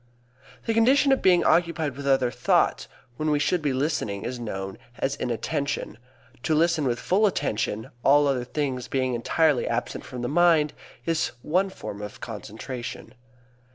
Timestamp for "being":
1.21-1.43, 8.87-9.13